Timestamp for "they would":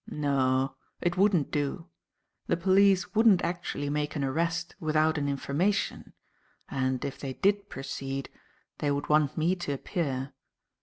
8.79-9.09